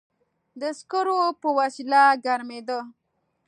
د 0.61 0.61
سکرو 0.79 1.19
په 1.41 1.49
وسیله 1.59 2.01
ګرمېده. 2.25 2.79